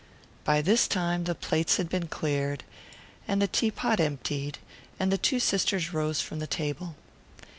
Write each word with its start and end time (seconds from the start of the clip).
By 0.43 0.63
this 0.63 0.87
time 0.87 1.25
the 1.25 1.35
plates 1.35 1.77
had 1.77 1.87
been 1.87 2.07
cleared 2.07 2.63
and 3.27 3.39
the 3.39 3.47
teapot 3.47 3.99
emptied, 3.99 4.57
and 4.99 5.11
the 5.13 5.17
two 5.19 5.39
sisters 5.39 5.93
rose 5.93 6.21
from 6.21 6.39
the 6.39 6.47
table. 6.47 6.95